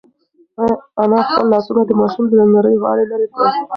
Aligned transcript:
انا 1.03 1.19
خپل 1.27 1.45
لاسونه 1.53 1.81
د 1.85 1.91
ماشوم 1.99 2.25
له 2.37 2.43
نري 2.53 2.75
غاړې 2.83 3.03
لرې 3.11 3.27
کړل. 3.33 3.51